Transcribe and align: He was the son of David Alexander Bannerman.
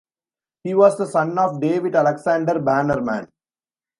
He 0.63 0.73
was 0.73 0.97
the 0.97 1.05
son 1.05 1.37
of 1.37 1.61
David 1.61 1.95
Alexander 1.95 2.57
Bannerman. 2.59 3.27